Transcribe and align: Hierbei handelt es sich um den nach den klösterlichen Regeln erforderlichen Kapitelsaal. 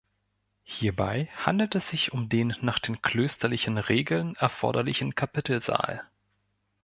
Hierbei 0.63 1.29
handelt 1.35 1.75
es 1.75 1.89
sich 1.91 2.11
um 2.11 2.27
den 2.27 2.55
nach 2.61 2.79
den 2.79 3.03
klösterlichen 3.03 3.77
Regeln 3.77 4.35
erforderlichen 4.35 5.13
Kapitelsaal. 5.13 6.07